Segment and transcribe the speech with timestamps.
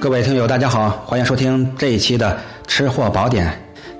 [0.00, 2.30] 各位听友，大家好，欢迎收听这一期的
[2.68, 3.48] 《吃货宝典》。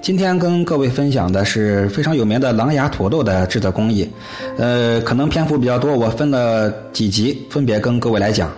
[0.01, 4.09] 今天跟各位分享的是非常有名的狼牙土豆的制作工艺。
[4.57, 8.49] 呃，可能篇幅比较多，我分了几集，分别跟各位来讲。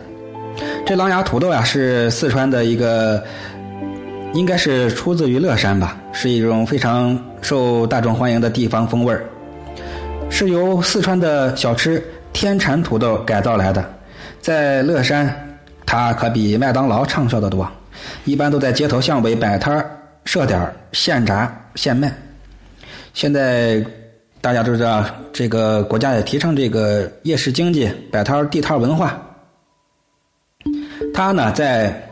[0.85, 3.23] 这狼牙土豆呀，是四川的一个，
[4.35, 9.25] 应该是出自于乐山吧，是一种非常受大众欢迎的地方风味儿，
[10.29, 13.83] 是由四川的小吃天蚕土豆改造来的，
[14.43, 15.35] 在乐山。
[15.93, 17.69] 它可比麦当劳畅销的多，
[18.25, 19.85] 一般都在街头巷尾摆摊
[20.25, 22.17] 设点现炸现卖。
[23.13, 23.85] 现在
[24.41, 29.21] 大家都知道，这个国家也提倡这个夜市经济、摆摊地摊文化。
[31.13, 32.09] 它呢，在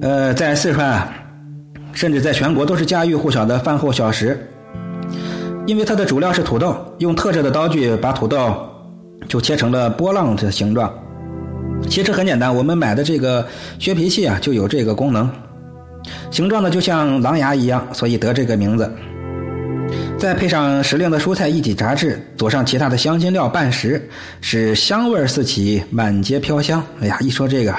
[0.00, 1.12] 呃，在四川啊，
[1.92, 4.48] 甚至在全国都是家喻户晓的饭后小食。
[5.66, 8.66] 因为它的主料是土豆，用特制的刀具把土豆
[9.28, 10.90] 就切成了波浪的形状。
[11.86, 13.46] 其实很简单，我们买的这个
[13.78, 15.28] 削皮器啊，就有这个功能，
[16.30, 18.90] 形状呢就像狼牙一样，所以得这个名字。
[20.18, 24.08] 再配上时令的蔬菜一起炸制，佐上其他的香辛料拌食，
[24.40, 26.82] 使香味四起，满街飘香。
[27.00, 27.72] 哎呀，一说这个，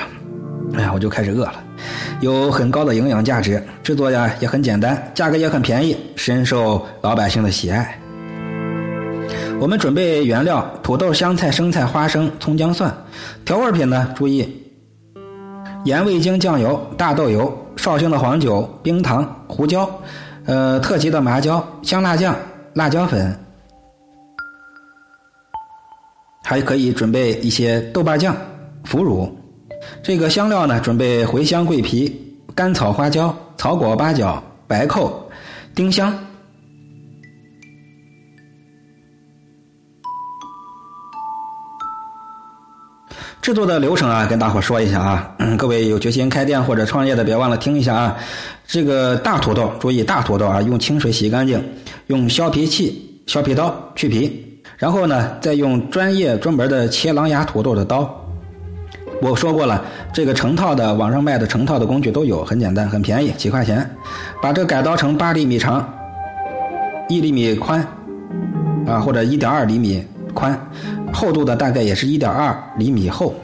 [0.74, 1.64] 哎呀，我就开始饿了。
[2.22, 7.99] 有很高的营养价值，制作呀也很简单，价格也很便宜，深受老百姓的喜爱。
[9.60, 12.94] 我们准备原料：土豆、香菜、生菜、花生、葱姜蒜。
[13.44, 14.14] 调味品呢？
[14.16, 14.48] 注意：
[15.84, 19.90] 盐、味精、酱油、大豆油、绍兴的黄酒、冰糖、胡椒，
[20.46, 22.36] 呃，特级的麻椒、香辣酱、
[22.74, 23.38] 辣椒粉，
[26.44, 28.36] 还可以准备一些豆瓣酱、
[28.86, 29.30] 腐乳。
[30.02, 35.12] 这个香料呢，准备茴香、桂皮、甘草、花椒、草果、八角、白蔻、
[35.76, 36.18] 丁香。
[43.50, 45.36] 制作的流程啊，跟大伙说一下啊。
[45.58, 48.16] 各位有决心开店或者创业的，别忘了听一下啊。
[48.68, 51.60] 这个大土豆，注意大土豆啊，用清水洗干净，
[52.06, 58.24] 用削皮器、削皮刀去皮，然后呢，再用专业专门的切狼牙土豆的刀。
[59.20, 63.90] 我说过了，这个成套的网上卖的成套的工具都有，很简单，很便宜，几块钱。
[64.44, 65.92] 把这改刀成八厘米长，
[67.08, 67.84] 一厘米宽，
[68.86, 70.06] 啊，或者一点二厘米。
[70.32, 70.58] 宽，
[71.20, 73.36] 厚度的大概也是一点二厘米厚。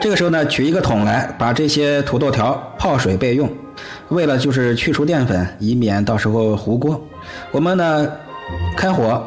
[0.00, 3.46] 这个时候呢，取一个桶来，把这些土豆条泡水备用。
[4.08, 6.98] 为了就是去除淀粉，以免到时候糊锅。
[7.50, 8.10] 我们呢，
[8.78, 9.22] 开火，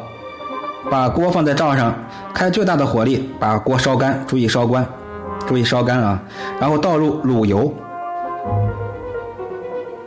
[0.90, 1.94] 把锅放在灶上，
[2.34, 4.84] 开最大的火力，把锅烧干，注意烧关，
[5.46, 6.20] 注意烧干啊。
[6.60, 7.72] 然后倒入卤油，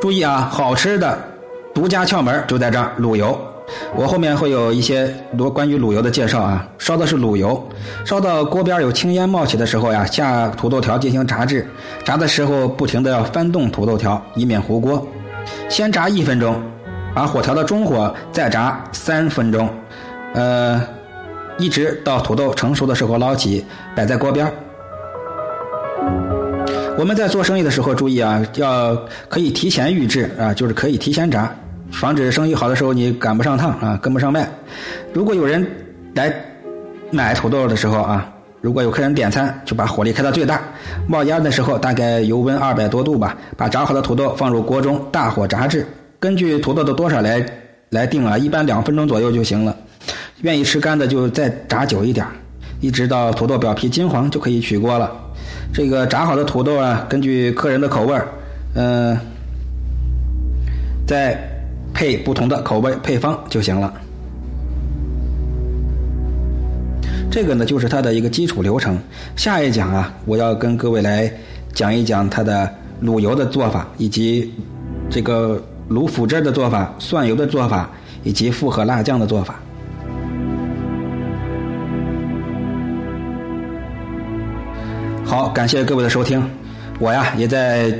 [0.02, 1.17] 注意啊，好吃的
[1.73, 3.40] 独家窍门就在这儿，卤油。
[3.96, 7.62] 我后面会有一些多关于卤油的介绍啊，烧的是卤油，
[8.03, 11.66] 烧到锅边有青烟冒起的时候呀，下土豆条进行炸制，
[12.03, 15.06] 炸的时候不停的要翻动土豆条，以免糊锅。
[15.70, 16.62] 先炸一分钟，
[17.14, 19.70] 把火调到中火，再炸三分钟，
[20.34, 20.82] 呃，
[21.58, 23.66] 一直到土豆成熟的时候捞起，
[23.96, 24.52] 摆在锅边。
[26.97, 28.96] 我们在做生意的时候注意啊，要
[29.28, 31.53] 可以提前预制啊，就是可以提前炸。
[31.91, 34.50] 防止生意好的时候你赶不上趟啊，跟不上卖。
[35.13, 35.66] 如果有人
[36.13, 36.34] 来
[37.12, 38.29] 买土豆的时候啊，
[38.59, 40.62] 如果有客人点餐，就把火力开到最大，
[41.07, 45.88] 冒烟的时候大概油温二百多度吧，把炸好的土豆放入锅中，大火炸制。
[46.19, 47.46] 根据土豆的多少来
[47.91, 49.75] 来定啊，一般两分钟左右就行了。
[50.41, 52.25] 愿意吃干的就再炸久一点，
[52.81, 55.12] 一直到土豆表皮金黄就可以取锅了。
[55.73, 58.19] 这个炸好的土豆啊，根据客人的口味
[58.73, 59.17] 嗯，
[61.07, 61.54] 在。
[61.95, 63.94] 配不同的口味配方就行了。
[67.31, 69.00] 这个呢，就是它的一个基础流程。
[69.38, 71.31] 下一讲啊，我要跟各位来
[71.73, 72.69] 讲一讲它的
[73.01, 74.53] 卤油的做法，以及
[75.09, 77.90] 这个卤腐汁的做法、蒜油的做法，
[78.23, 79.55] 以及复合辣酱的做法。
[85.23, 86.43] 好，感谢各位的收听，
[86.99, 87.97] 我呀也在。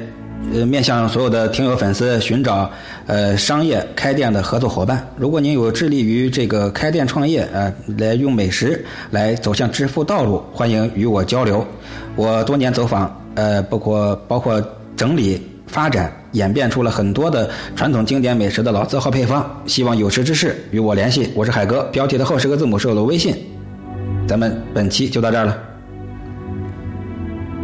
[0.54, 2.70] 呃，面向所有的听友粉丝寻找
[3.08, 5.06] 呃商业开店的合作伙伴。
[5.18, 11.66] 如果您有致力于这个开店创业，呃，来用美食来走向致富道路，欢迎与我交流。
[12.16, 14.64] 我多年走访，呃，包括包括
[14.96, 19.46] 整理、发展、演变出了很多的传统经典美食的老字号配方。
[19.66, 21.30] 希望有识之士与我联系。
[21.34, 23.36] 我是海哥，标题的后十个字母是我的微信。
[24.28, 25.58] 咱们本期就到这儿了。